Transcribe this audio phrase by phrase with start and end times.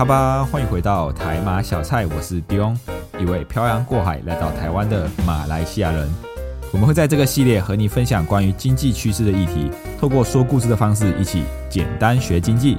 [0.00, 2.74] 卡巴，欢迎回到台马小菜，我是 Dion，
[3.18, 6.08] 一位漂洋过海来到台湾的马来西亚人。
[6.72, 12.78] 我们会在这个系列和你分享关于经济趋势的议题，透过说故事的方式，一起简单学经济。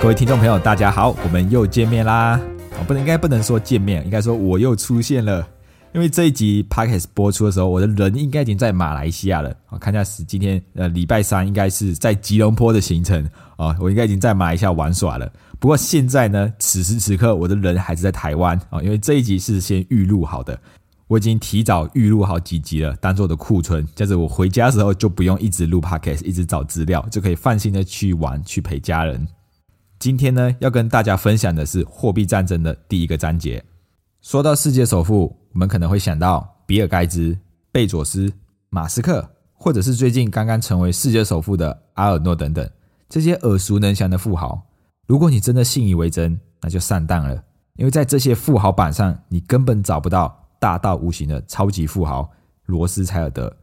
[0.00, 2.40] 各位听众朋友，大家好，我们又见面啦！
[2.78, 5.46] 我不能应该不能说见面，应该说我又出现了。
[5.98, 9.52] 因为这一集 podcast 播出的时候，我的人应该已经在马来西亚了。
[9.68, 15.28] 我看一下是今天呃礼拜三，应该是在吉隆坡的行程啊，我应该已经在马来西亚玩耍了。
[15.58, 20.56] 不过现在呢，此时此刻我的人还是在台湾啊，因为这一集是先预录好的，
[21.08, 29.26] 我已经提早预录好几集了，当做的库存，这样子我回家的时候就不用一直录 podcast，一直找资料，就可以放心的去玩去陪家人。
[29.98, 33.64] 今天呢，要跟大家分享的是货币战争的第一个章节。
[34.20, 37.36] 说到世界首富，我们可能会想到比尔盖茨、
[37.72, 38.32] 贝佐斯、
[38.70, 42.70] 马斯克，或者是最近刚刚成为世界首富的阿尔诺等等
[43.08, 44.62] 这些耳熟能详的富豪。
[45.08, 47.42] 如果你真的信以为真，那就上当了，
[47.74, 52.30] 因为在这些富豪榜上，你根本找不到大到无形的超级富豪
[52.66, 53.56] 罗斯柴尔德，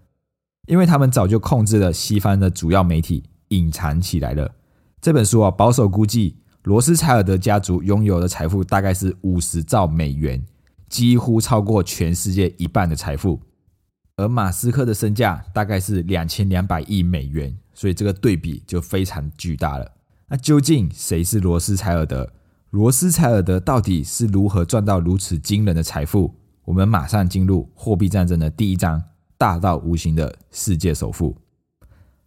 [0.68, 4.54] 因为他们早就控制了西方的主要媒体，隐藏起来了。
[5.00, 10.46] 这本书啊，保守估计，罗斯柴尔德家族拥有的财富大概是五十兆美元，
[10.90, 13.42] 几乎超过全世界一半的财富。
[14.18, 19.92] 而马斯克的身价大概是两千两百亿美元，所以这个对比就非常巨大了。
[20.28, 22.32] 那究竟谁是罗斯柴尔德？
[22.70, 26.34] 罗斯柴尔德到底是如何赚到如此惊人的财富？
[26.64, 29.04] 我们马上进入货币战争的第一章：
[29.38, 31.36] 大到无形的世界首富。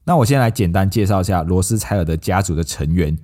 [0.05, 3.19] 那我先来简单介绍一下罗斯柴尔德家族的成员。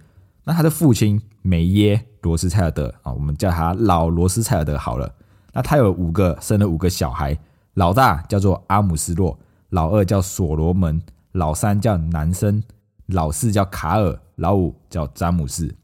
[0.44, 5.15] 那他的父亲梅耶罗斯柴尔德啊，我们叫他老罗斯柴尔德好了。
[5.55, 7.37] 那他有五个，生了五个小孩。
[7.75, 9.39] 老大叫做阿姆斯洛，
[9.71, 11.01] 老二叫所罗门，
[11.33, 12.63] 老三叫南森，
[13.07, 15.75] 老四叫卡尔，老五叫詹姆斯。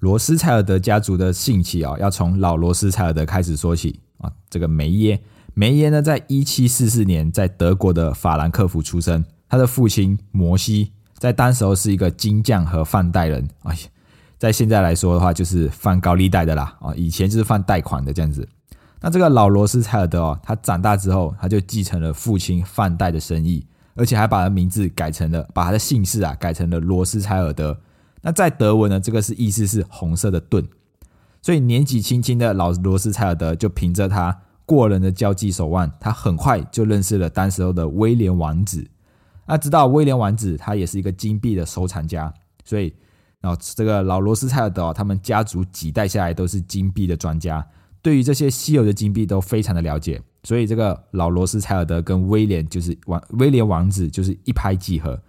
[0.00, 4.30] 罗斯柴尔德家族的兴起啊，要从老罗斯柴尔德开始说起啊。
[4.50, 5.18] 这个梅耶，
[5.54, 9.24] 梅耶呢，在一七四四年在德国的法兰克福出生。
[9.48, 13.78] 他的父亲摩西在当时候是一个金匠和放贷人，哎，
[14.36, 18.46] 在现在来说的话，就是放高利贷的啦，啊，以前就是放贷款的这样子。
[19.00, 23.64] 那这个老罗斯柴尔德哦，他长大之后，他就继承了父亲放贷的生意，
[23.94, 27.78] 而且还把他名字改成了，把他的姓氏啊改成了罗斯柴尔德。
[28.22, 30.66] 那在德文呢，这个是意思是红色的盾。
[31.42, 38.84] 所以年纪轻轻的老罗斯柴尔德就凭着他过人的交际手腕，他很快就认识了当时候的威廉王子。
[39.46, 42.34] 那知道威廉王子他也是一个金币的收藏家，
[42.64, 42.92] 所以，
[43.40, 47.64] 然后这个老罗斯柴尔德哦他们家族几代下来都是金币的专家，
[48.06, 55.20] 对于这些稀有的金币都非常的了解，所以这个老罗斯柴尔德跟威廉就是王威廉王子就是一拍即合，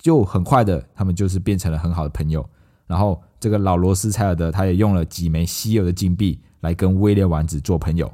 [0.00, 2.48] 就很快的他们就是变成了很好的朋友。
[2.86, 8.06] 然后这个老罗斯柴尔德他也用了几枚稀有的金币来跟威廉王子做朋友，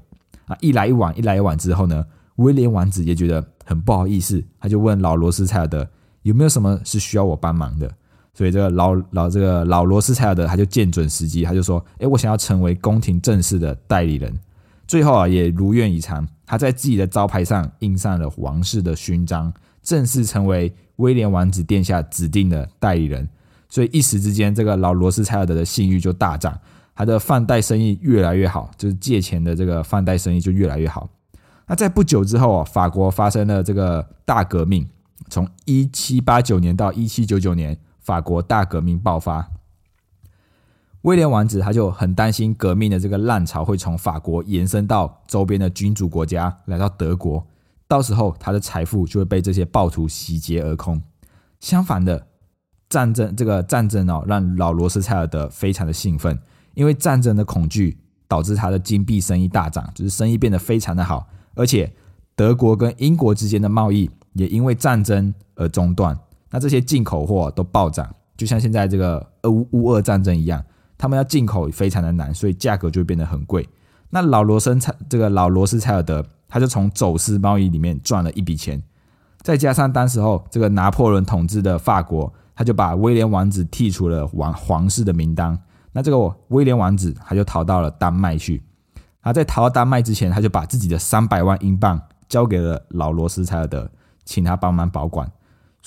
[0.46, 2.02] 啊，一来一往，一来一往之后呢？
[2.36, 5.86] 威廉王子也觉得很不好意思，他就问老罗斯柴尔德
[6.22, 7.94] 有没有什么是需要我帮忙的。
[8.36, 14.38] 所以这个老老这个老罗斯柴尔德他就见准时机，他就说：“哎，我想要成为宫廷正式的代理人。”
[14.86, 19.50] 最后啊，也如愿以偿，他在自己的招牌上印上了王室的勋章，
[19.82, 23.26] 正式成为威廉王子殿下指定的代理人。
[23.70, 26.56] 所以一时之间，这个老罗斯柴尔德的信誉就大涨，
[26.94, 31.08] 他的放贷生意越来越好，就是借钱的这个放贷生意就越来越好。
[31.66, 34.86] 那在不久之后啊，法国发生了这个大革命。
[35.28, 37.76] 从一七八九年到一七九九年，
[38.06, 39.50] 法国大革命爆发。
[41.02, 47.44] 威廉王子他就很担心革命的这个浪潮会从法国延伸到周边的君主国家，来到德国，
[47.88, 51.02] 到时候他的财富就会被这些暴徒洗劫而空。
[51.58, 52.28] 相反的，
[52.88, 56.38] 战争这个战争哦，让老罗斯柴尔德非常的兴奋，
[56.74, 57.98] 因为战争的恐惧
[58.28, 61.26] 导致他的金币生意大涨，就是生意变得非常的好。
[61.54, 61.92] 而且
[62.36, 66.16] 德国跟英国之间的贸易也因为战争而中断，
[66.56, 70.64] 那这些进口货都暴涨，就像现在这个乌乌俄战争一样，
[70.96, 73.68] 他们要进口非常的难，所以价格就会变得很贵。
[74.08, 78.82] 那老罗森柴这个老罗斯柴尔德他就从走私贸易里面赚了一笔钱。
[79.42, 85.58] 再加上当时候这个拿破仑统治的法国，他就把威廉王子剔除了王皇室的名单。
[85.92, 88.62] 那这个威廉王子他就逃到了丹麦去。
[89.20, 92.00] 他在逃到丹麦之前，他就把自己的三百万英镑
[92.30, 93.90] 交给了老罗斯柴尔德，
[94.24, 95.30] 请他帮忙保管。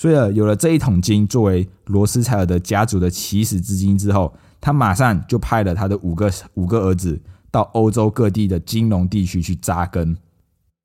[0.00, 7.20] 所以，有了这一桶金作为罗斯柴尔德家族的起始资金之后，他马上就派了他的五个五个儿子
[7.50, 10.16] 到欧洲各地的金融地区去扎根。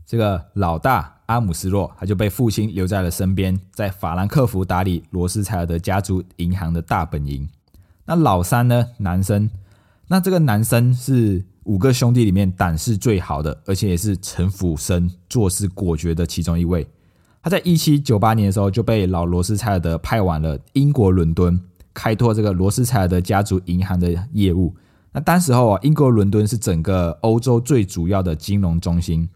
[0.05, 7.47] 这个老大阿姆斯洛，他就被父亲留在了身边，在法兰克福打理罗斯柴尔德家族银行的大本营。
[8.03, 9.49] 那老三呢，男生，
[10.09, 16.85] 那这个男生是五个兄弟里面胆识最好的，而且也是城府深、做事果决的其中一位。
[17.45, 21.61] 他在一七九八年的时候就被老罗斯柴尔德派往了英国伦敦，
[21.93, 24.73] 开拓这个罗斯柴尔德家族银行的业务。
[25.11, 29.29] 那当时候啊，英国伦敦是整个欧洲最主要的金融中心，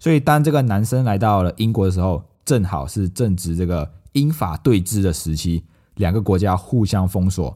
[0.00, 5.62] 所以当这个男生来到了英国的时候，正好是正值这个英法对峙的时期，
[5.96, 7.54] 两个国家互相封锁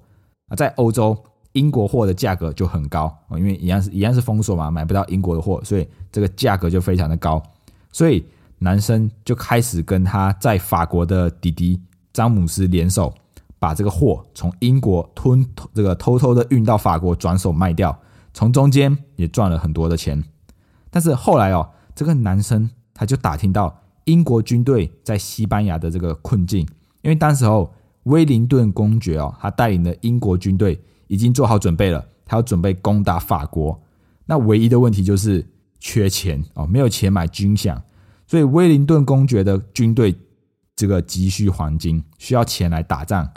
[0.48, 1.16] 啊，在欧洲
[1.52, 7.42] 英国货的价格就很高，因为一样是一样是封锁嘛，买不到英国的货，所以这个价格就非常的高，
[7.90, 8.22] 所以。
[8.58, 11.80] 男生就开始跟他在法国的弟弟
[12.12, 13.14] 詹姆斯联手，
[13.58, 17.98] 把这个货从英国吞这个偷偷的运到法国，转手卖掉，
[18.32, 20.24] 从中间也赚了很多的钱。
[20.90, 26.66] 但是后来哦，这个男生他就打听到英国军队在西班牙的这个困境，
[27.02, 27.74] 因为当时候
[28.04, 33.78] 威灵顿公爵哦，他带领的英国军队已经做好准备了，他要准备攻打法国。
[34.24, 35.46] 那唯一的问题就是
[35.78, 37.78] 缺钱哦，没有钱买军饷。
[38.26, 40.14] 所以威灵顿公爵的军队
[40.74, 43.28] 这个急需黄金，需要钱来打仗。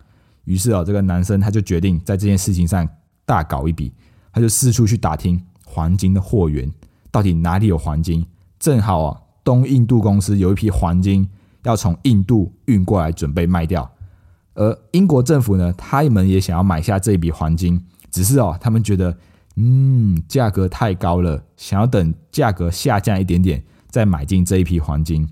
[0.46, 2.88] 于是哦，这个男生他就决定在这件事情上
[3.24, 3.94] 大搞一笔，
[4.34, 6.72] 他就四处去打听黄金的货源，
[7.12, 8.26] 到底哪里有黄金。
[8.58, 11.30] 正好啊，东印度公司有一批黄金
[11.64, 13.90] 要从印度运过来，准备卖掉。
[14.56, 19.16] 而英国政府呢，他们也想要买下这一笔黄金，只是哦，他们觉得
[19.56, 23.64] 嗯价格太高了，想要等价格下降一点点。
[23.90, 25.28] 再买进这一批黄金，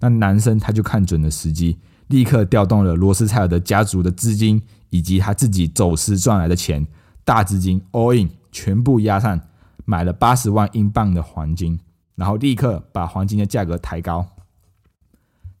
[0.00, 1.78] 那男生他就看准了时机，
[2.08, 4.60] 立刻调动了罗斯柴尔德家族的资金
[4.90, 6.86] 以及他自己走私赚来的钱，
[7.24, 9.40] 大资金 all in 全部压上，
[9.84, 11.78] 买了八十万英镑的黄金，
[12.16, 14.26] 然后立刻把黄金的价格抬高。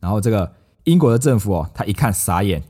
[0.00, 0.52] 然后这个
[0.84, 2.64] 英国的政府哦，他一看傻眼，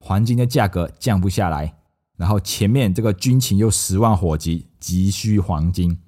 [0.00, 1.74] 黄金的价格降不下来，
[2.16, 5.98] 然后前面这个军情又十万火急，急需黄金，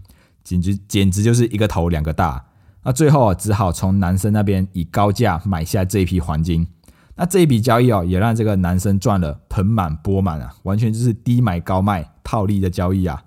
[0.43, 2.47] 简直简直就是一个头两个大。
[2.85, 6.67] 那最后啊，只好从男生那边以高价买下这一批黄金。
[7.15, 13.23] 那这一笔交易哦，也让这个男生赚了盆满钵满啊，完全就是低买高卖套利的交易啊。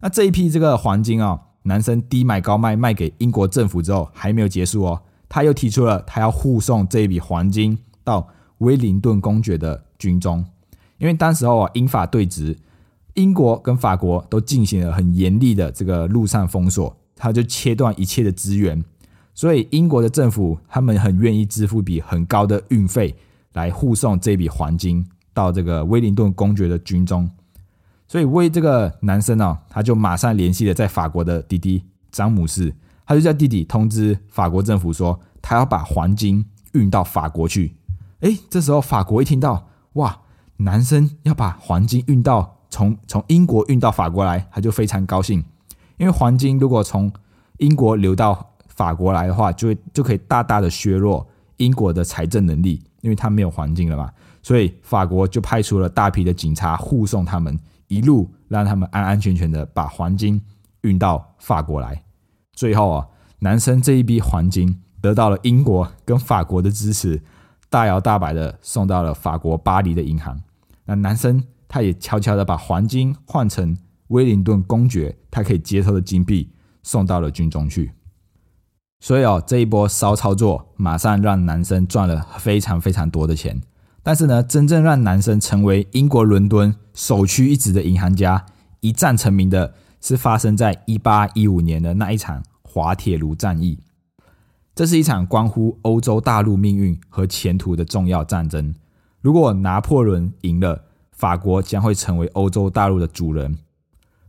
[0.00, 10.44] 那这一批这个黄金哦，男生低买高卖卖给英国政府之后，还没有结束哦，他又提出了他要护送这一笔黄金到威灵顿公爵的军中，
[10.98, 12.58] 因为当时候啊，英法对峙，
[13.14, 16.94] 英国跟法国都进行了很严厉的这个陆上封锁。
[17.22, 18.82] 他就切断一切的资源，
[19.40, 23.16] 所以英国的政府他们很愿意支付笔很高的运费
[23.54, 25.02] 来护送这笔黄金
[25.32, 27.26] 到这个威灵顿公爵的军中。
[28.06, 31.82] 所以为这个男生啊，他就马上联系了在法国的弟弟
[32.12, 32.70] 詹姆斯，
[33.06, 37.74] 他就叫弟弟通知法国政府说，他要把黄金运到法国去。
[38.18, 40.20] 诶，这时候法国一听到，哇，
[40.58, 45.42] 男生要把黄金运到从从英国运到法国来，他就非常高兴。
[45.96, 47.10] 因为黄金如果从
[47.56, 48.49] 英国流到
[48.80, 54.10] 法国来的话，就会就可以大大的削弱英国的财政能力，因为他没有黄金了嘛。
[54.42, 60.40] 所以法国就派出了大批的警察护送他们，一路让他们安安全全的把黄金
[60.80, 62.02] 运到法国来。
[62.54, 63.06] 最后啊，
[63.40, 67.22] 男生这一笔黄金得到了英国跟法国的支持，
[67.68, 70.40] 大摇大摆的送到了法国巴黎的银行。
[70.86, 73.76] 那男生他也悄悄的把黄金换成。
[74.08, 76.50] 威灵顿公爵他可以接受的金币
[76.82, 77.92] 送到了军中去，
[79.00, 83.60] 所以哦，这一波骚操作马上让男生赚了非常非常多的钱。
[84.02, 88.46] 但是呢，真正让男生成为英国伦敦首屈一指的银行家、
[88.80, 93.78] 一战成名的，是发生在一八一五年的那一场滑铁卢战役。
[94.74, 98.74] 这是一场关乎欧洲大陆命运和前途的重要战争。
[99.20, 103.58] 如果拿破仑赢了，法国将会成为欧洲大陆的主人。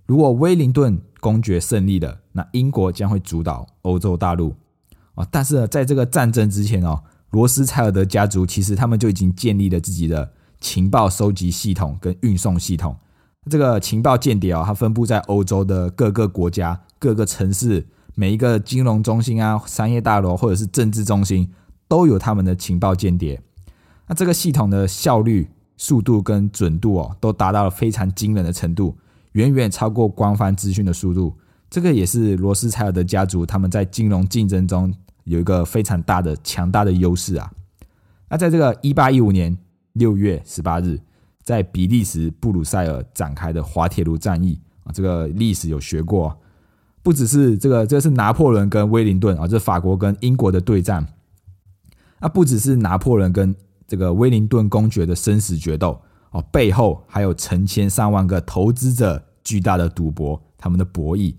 [0.05, 4.53] 如果威灵顿公爵胜利了，那英国将会主导欧洲大陆
[5.15, 5.25] 啊！
[5.31, 12.97] 但是呢，在这个战争之前哦，罗斯柴尔德家族其实他们就已经建立了自己的情报收集系统跟运送系统。
[13.49, 21.51] 这个情报间谍啊，它分布在欧洲的各个国家、各个城市，每一个金融中心啊、商业大楼或者是政治中心
[21.87, 23.41] 都有他们的情报间谍。
[24.07, 28.95] 那这个系统的效率、速度跟准度哦，都达到了非常惊人的程度，
[29.33, 31.35] 远远超过官方资讯的速度。
[31.69, 37.49] 这个也是罗斯柴尔德家族他们在金融竞争中有一个非常大的、强大的优势啊。
[38.29, 39.57] 那在这个一八一五年
[39.93, 40.99] 六月十八日，
[41.43, 46.37] 在比利时布鲁塞尔展开的滑铁卢战役啊，这个历史有学过，
[47.01, 51.07] 不只是这个，这是拿破仑跟威灵顿啊，这法国跟英国的对战。
[52.19, 53.55] 那不只是拿破仑跟
[53.87, 61.35] 这个威灵顿公爵的生死决斗哦，背后还有成千上万个投资者巨大的赌博，他们的博弈。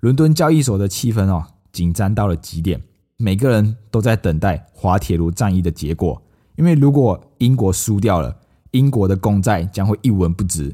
[0.00, 2.82] 伦敦交易所的气氛哦，紧张到了极点，
[3.16, 6.22] 每个人都在等待滑铁卢战役的结果。
[6.56, 8.36] 因为如果英国输掉了，
[8.72, 10.72] 英国的公债将会一文不值；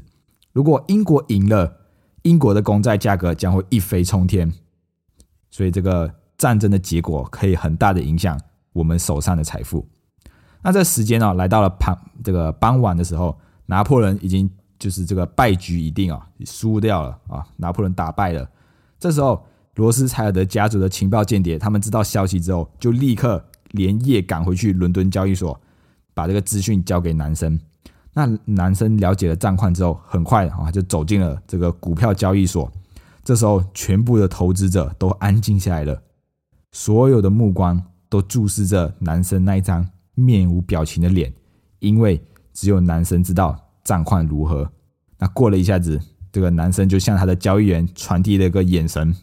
[0.51, 1.77] 如果英国赢了，
[2.23, 4.51] 英国的公债价格将会一飞冲天。
[5.49, 8.37] 所以，这个战争的结果可以很大的影响
[8.73, 9.87] 我们手上的财富。
[10.61, 18.49] 那这时间呢，来到了傍这个傍晚的时候，拿破仑已经就是这个败局已定啊，输掉了啊，拿破仑打败了。
[18.99, 19.45] 这时候，
[19.75, 25.59] 罗斯柴尔德家族的情报间谍，他们知道消息之后，就立刻连夜赶回去伦敦交易所，
[26.13, 27.59] 把这个资讯交给男生。
[28.13, 32.71] 那男生了解了战况之后，很快啊就走进了这个股票交易所。
[33.23, 36.01] 这时候，全部的投资者都安静下来了，
[36.71, 41.33] 所有的目光都注视着男生那一张面无表情的脸，
[41.79, 42.21] 因为
[42.55, 44.67] 只有男生知道战况如何。
[45.19, 46.01] 那过了一下子。
[46.31, 49.15] 这个男生就向他的交易员传递了一个眼神，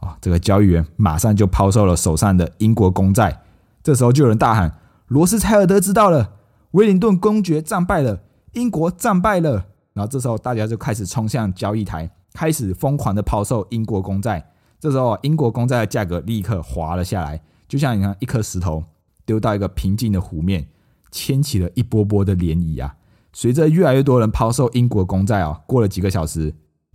[0.00, 3.40] 哦，这个交易员马上就抛售了手上的英国公债。
[3.82, 4.78] 这时候就有人大喊
[5.08, 6.32] ：“罗斯柴尔德知道了，
[6.72, 8.20] 威灵顿公爵战败了，
[8.52, 14.50] 英国战败了。”然后这时候大家就开始冲向交易台，开始疯狂的抛售英国公债。
[14.78, 18.84] 这时候英国公债的价格立刻滑了下来，就像你看一颗石头
[19.24, 20.68] 丢到一个平静的湖面，
[21.10, 22.96] 牵起了一波波的涟漪啊。
[23.32, 26.52] 随着越来越多人抛售英国公债啊，过了几个小时，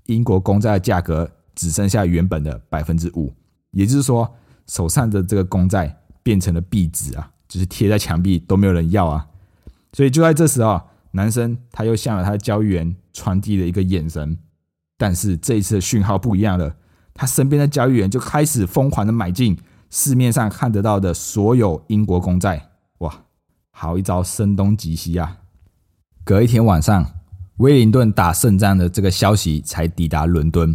[0.08, 3.32] 英国公债的价格只剩下原本的百分之五，
[3.72, 4.30] 也就是说，
[4.68, 9.26] 手上的这个公债变成了壁纸啊，就是贴在墙壁都没有人要啊。
[9.94, 14.38] 所以就在这时候，男生他又向了他的交易员传递了一个眼神，
[14.98, 16.76] 但是这一次的讯号不一样了，
[17.14, 19.58] 他身边的交易员就开始疯狂的买进
[19.92, 22.72] 市面上看得到的所有英国公债。
[22.98, 23.26] 哇，
[23.76, 25.40] 好一招声东击西啊！
[26.24, 27.06] 隔一天晚上，
[27.58, 30.74] 威灵顿打胜仗的这个消息才抵达伦敦，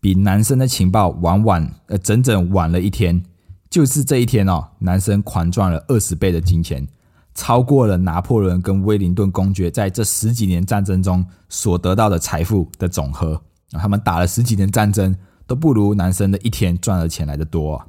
[0.00, 3.22] 比男生的情报晚晚呃整整晚了一天。
[3.70, 6.86] 就是这一天哦，男生狂赚了二十倍的金钱，
[7.34, 13.40] 超过了拿破仑跟威灵顿公爵在这十几年战争中所得到的财富的总和。
[13.70, 17.82] 他们打了十几年战争，都不如男生的一天赚的钱来的多。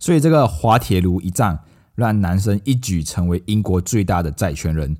[0.00, 1.60] 所以这个滑铁卢一战，
[1.94, 4.96] 让男生一举成为英国最大的债权人。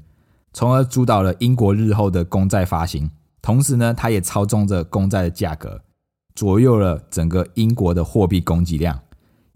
[0.53, 5.83] 从而主导了英国日后的公债发行，同时呢，他也操纵着公债的价格，
[6.35, 9.01] 左右了整个英国的货币供给量。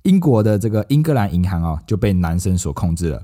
[0.03, 3.23] 英国的这个英格兰银行啊，就被男生所控制了。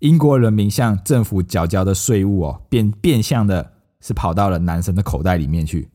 [0.00, 5.90] 英国人民向政府缴交的税务哦，变变相的是跑到了男生的口袋里面去。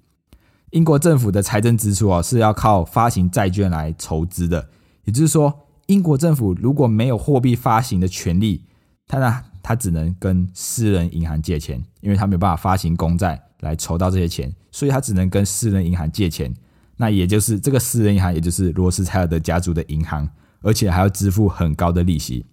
[0.71, 4.69] 英国政府的财政支出哦，是要靠发行债券来筹资的。
[5.05, 8.63] 也就是说，英国政府如果没有货币发行的权利，
[9.07, 9.43] 他呢？
[9.65, 16.53] 他只能跟私人银行借钱，因为他没有办法发行公债来筹到这些钱，所以他只能跟私人银行借钱。
[16.97, 20.29] 那也就是这个私人银行，也就是罗斯柴尔德家族的银行，
[20.61, 22.45] 而且还要支付很高的利息。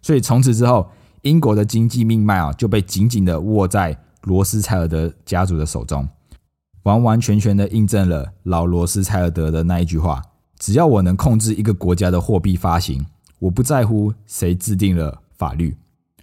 [0.00, 6.08] 所以从此之后，英国的经济命脉啊就被紧紧的握在罗斯柴尔德家族的手中，
[6.84, 10.22] 完完全全的印证了老罗斯柴尔德的那一句话：
[10.58, 13.04] 只要我能控制一个国家的货币发行，
[13.38, 15.76] 我不在乎谁制定了法律。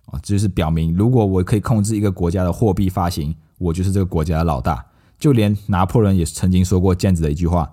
[0.06, 4.86] 啊，就是表明，如果我可以控制一个国家的货币发行，我就是这个国家的老大。
[5.18, 7.72] 就连拿破仑也曾经说过这样子的一句话：，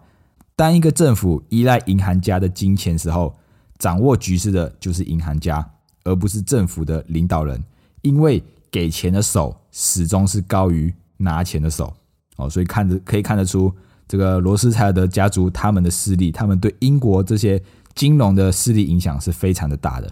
[0.55, 3.35] 当一个政府依赖银行家的金钱时候，
[3.79, 5.69] 掌握局势的就是银行家，
[6.05, 7.65] 而不是政府的领导人，
[8.03, 11.93] 因为给钱的手始终是高于拿钱的手。
[12.37, 13.73] 哦，所以看着可以看得出，
[14.09, 17.63] 这个罗斯柴尔德家族他们的势力，他们对英国这些
[17.95, 20.11] 金融的势力影响是非常的大的。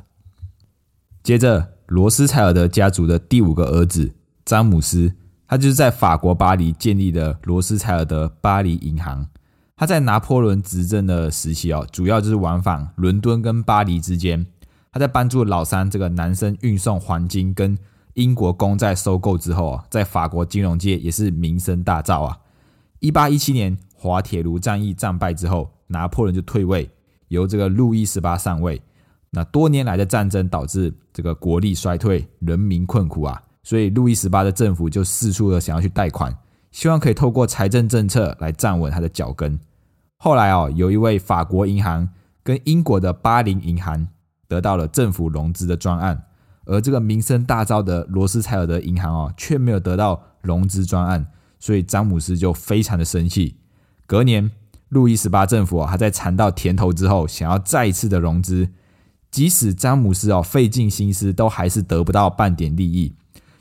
[1.22, 1.72] 接着。
[1.88, 4.12] 罗斯柴尔德家族的第五个儿子
[4.44, 5.12] 詹姆斯，
[5.46, 9.24] 他就是在法国巴黎建立的罗斯柴尔德巴黎银行。
[9.76, 14.44] 他在拿破仑执政的时期哦，主要就是往返伦敦跟巴黎之间。
[14.90, 17.78] 他在帮助老三这个男生运送黄金跟
[18.14, 22.36] 英国公债收购之后啊，在法国金融界也是名声大噪啊。
[23.06, 26.90] 一八一七年滑铁卢战役战败之后，拿破仑就退位，
[27.28, 28.82] 由这个路易十八上位。
[29.30, 36.36] 那多年来的战争导致这个国力衰退，人民困苦啊，所以路易十八的政府就四处的想要去贷款，
[36.72, 39.56] 希望可以透过财政政策来站稳他的脚跟。
[40.16, 42.08] 后来哦，有一位法国银行
[42.42, 44.08] 跟英国的巴林银行
[44.48, 46.25] 得到了政府融资的专案，
[46.64, 51.25] 而这个名声大噪的罗斯柴尔德银行哦，却没有得到融资专案，
[51.58, 53.56] 所以詹姆斯就非常的生气。
[54.06, 54.50] 隔年，
[54.90, 58.68] 路易十八政府啊，还在尝到甜头之后，想要再次的融资。
[59.30, 63.14] 即使詹姆斯哦费尽心思，都还是得不到半点利益。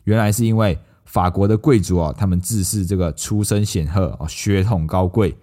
[0.03, 5.35] 原来是因为法国的贵族哦，他们自视这个出身显赫哦，血统高贵，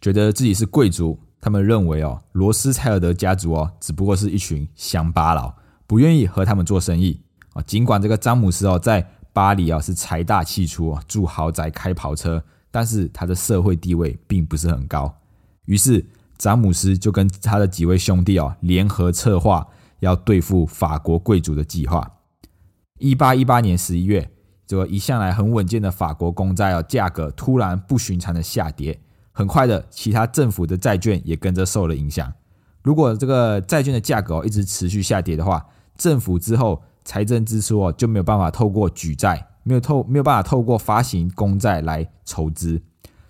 [0.00, 1.18] 觉得自己是贵族。
[1.40, 5.52] 他们认为哦，罗斯柴尔德家族哦，只不过是一群乡巴佬，
[5.88, 7.20] 不愿意和他们做生意
[7.54, 7.62] 啊。
[7.62, 15.14] 尽管这个詹姆斯哦，在巴黎啊是财大气粗住豪宅、开跑车，但是他的社会地位并不是很高。
[15.64, 16.04] 于是。
[16.38, 19.64] 詹姆斯就跟他的几位兄弟哦联合策划
[20.00, 22.14] 要对付法国贵族的计划。
[22.98, 24.28] 一八一八年十一月，
[24.66, 28.98] 这个一向来很稳健的法国公债哦价格突然不寻常的下跌，
[29.30, 32.32] 很快的，其他政府的债券也跟着受了影响。
[32.82, 35.64] 如果这个债券的价格一直持续下跌的话，
[35.96, 42.80] 政府之后财政支出哦就没有办法透过举债，没有透没有办法透过发行公债来筹资，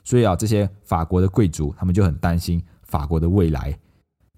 [0.04, 2.62] 所以啊，这些法国的贵族他们就很担心。
[2.84, 3.78] 法国的未来，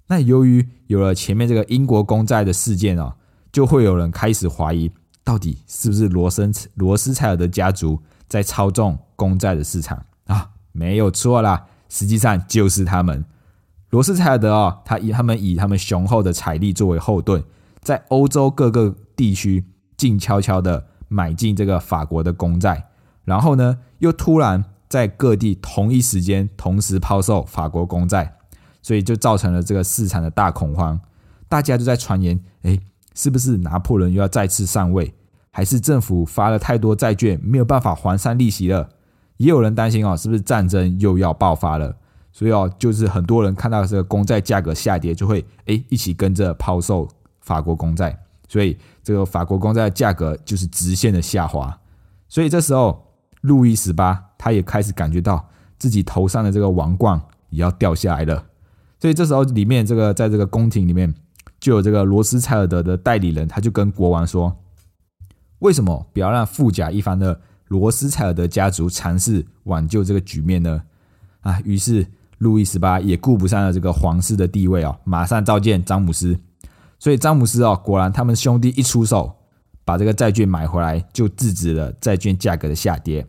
[0.07, 3.13] 那由于有了前面这个英国公债的事件哦，
[3.51, 4.93] 就会有人开始怀疑，
[5.25, 10.51] 到底是不是罗森罗斯柴尔德家族在操纵公债的市场啊？
[10.71, 13.25] 没有错啦，实际上就是他们。
[13.91, 17.43] 罗斯柴尔德哦，他以他们以他们雄厚的财力作为后盾，
[17.81, 19.65] 在欧洲各个地区
[19.97, 22.87] 静悄悄的买进这个法国的公债，
[23.25, 28.37] 然后呢，又突然在各地同一时间同时抛售法国公债。
[28.87, 31.01] 所以就造成了这个市场的大恐慌，
[31.49, 32.79] 大家都在传言：哎，
[33.15, 35.15] 是不是拿破仑又要再次上位？
[35.51, 38.91] 还是政府发了太多债券，没有办法还上利息了？
[39.39, 41.97] 也有人担心哦，是不是战争又要爆发了？
[42.31, 47.09] 所以哦，就是很多人看到这个公债价格下跌，就会哎一起跟着抛售
[47.41, 48.15] 法国公债，
[48.49, 51.79] 所以这个法国公债的价格就是直线的下滑。
[52.29, 53.05] 所以这时候，
[53.43, 58.45] 路易十八他也开始感觉到自己头上的这个王冠也要掉下来了。
[59.01, 61.15] 所以这时候，里面这个在这个宫廷里面，
[61.61, 64.57] 就有这个罗斯柴尔德的代理人，他就跟国王说
[65.61, 70.83] ：“为什么不要让富甲一方的罗斯柴尔德家族尝试挽救这个局面呢？”
[71.43, 72.07] 啊，于是
[72.39, 76.41] 路易十八也顾不上了这个皇室的地位哦，马上召见詹姆斯。
[77.05, 79.31] 所以詹姆斯哦，果然他们兄弟一出手，
[79.85, 83.27] 把这个债券买回来，就制止了债券价格的下跌，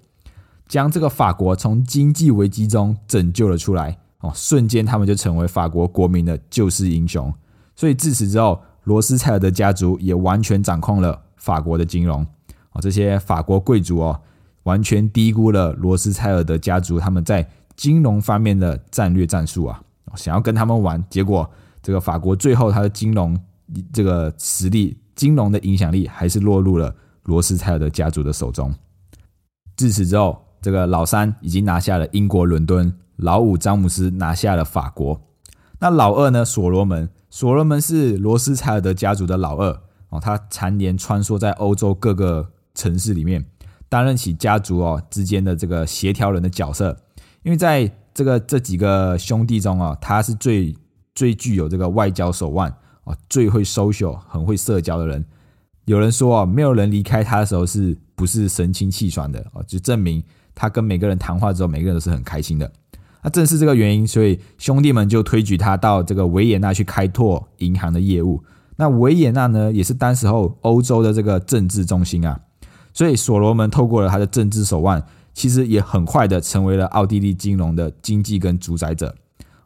[0.65, 3.97] 将这个法国从经济危机中拯救了出来。
[4.21, 7.33] 哦，瞬间他们就成为法国国民的救世英雄。
[7.75, 12.25] 所以自此之后，罗斯柴尔德家族也完全掌控了法国的金融。
[12.71, 14.21] 哦，这些法国贵族哦，
[14.63, 19.81] 完全低估了罗斯柴尔德家族他们在金融方面的战略战术啊！
[20.15, 23.38] 想要跟他们玩，结果这个法国最后他的金融
[23.91, 28.73] 这个实力、金融的影响力还是落入了罗斯柴尔德家族的手中。
[29.75, 32.93] 自此之后，这个老三已经拿下了英国伦敦。
[33.17, 35.21] 老五詹姆斯拿下了法国，
[35.80, 36.43] 那老二呢？
[36.43, 43.45] 所罗门，所罗门是罗斯柴尔德家族的老二哦，他常年穿梭在欧洲各个城市里面，
[43.88, 46.97] 担任起家族哦之间的这个协调人的角色。
[47.43, 50.75] 因为在这个这几个兄弟中啊，他是最
[51.13, 52.75] 最具有这个外交手腕
[53.06, 55.26] 哦，最会 social、很会社交的人。
[55.86, 62.72] 有人说啊，没有人离开他的时候是不是神清气爽的哦，就证明他跟每个人谈话之后，每个人都是很开心的。
[63.24, 68.44] 那正是这个原因，所以兄弟们就推举他到这个维也纳去开拓银行的业务。
[68.76, 72.39] 那维也纳呢，也是当时候欧洲的这个政治中心啊。
[72.94, 79.13] 所以所罗门透过了他的政治手腕，其实也很快的成为了奥地利金融的经济跟主宰者。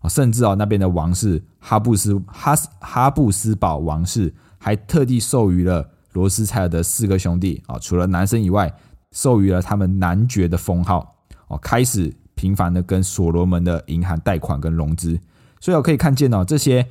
[0.08, 8.74] 甚至啊，那边的王室哈布斯哈斯哈布斯堡王室还特地授予了罗斯柴尔德四个兄弟啊，除了男生以外，
[9.12, 11.16] 授予了他们男爵的封号
[11.48, 12.16] 哦，开始。
[12.40, 15.20] 频繁的跟所罗门的银行贷款跟融资，
[15.60, 16.88] 所以我可以看见哦，这些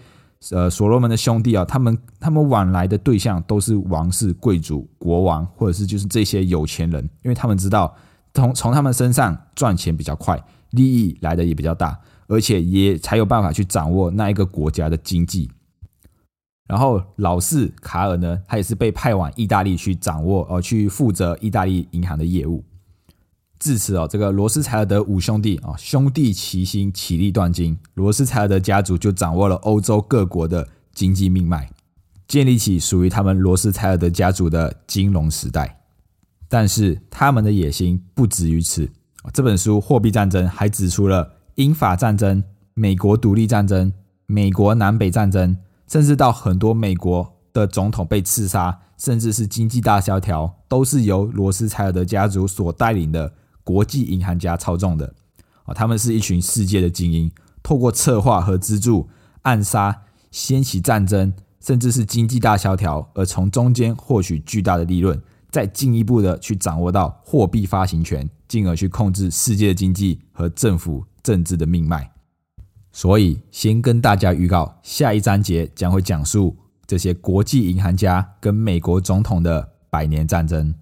[0.51, 7.97] 呃所罗门的兄弟啊，他们他们往来的对象都是王室贵族、国王，或者是就是这些有钱人，因为他们知道
[8.35, 10.39] 从从他们身上赚钱比较快，
[10.73, 15.51] 利益来的也比较大，而且也才有办法去掌握那一个国家的经济。
[16.69, 22.63] 然后老四卡尔呢，他也是被派往意大利去掌握，呃，去负责意大利银行的业务。
[23.59, 31.71] 至此哦，这个罗斯柴尔德五兄弟啊，兄弟齐心，其利断金，罗斯柴尔德家族就掌握了欧洲各国的经济命脉，
[32.29, 35.81] 建立起属于他们罗斯柴尔德家族的金融时代。
[36.49, 38.89] 但是他们的野心不止于此。
[39.33, 42.45] 这本书《货币战争》还指出了英法战争、
[42.75, 43.93] 美国独立战争、
[44.27, 45.57] 美国南北战争，
[45.89, 53.33] 甚至到很多美国的总统被刺杀，甚至是经济大萧条，都是由罗斯柴尔德家族所带领的。
[53.65, 55.13] 国际银行家操纵的
[55.65, 57.31] 啊，他们是一群世界的精英，
[57.63, 59.09] 透过策划和资助、
[59.43, 72.11] 暗杀、掀起战争，甚至是经济大萧条，而从中间获取巨大的利润，再进一步的去掌握到货币发行权，进而去控制世界经济和政府政治的命脉。
[72.91, 80.75] 所以，先跟大家预告，下一章节将会讲述这些国际银行家跟美国总统的百年战争。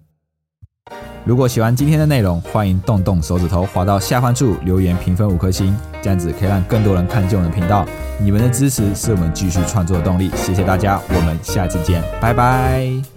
[1.25, 7.85] 如果喜欢今天的内容，欢迎动动手指头滑到下方处留言评分五颗星，这样子可以让更多人看见我们的频道。
[8.21, 13.16] 你们的支持是我们继续创作的动力，谢谢大家，我们下次见，拜拜。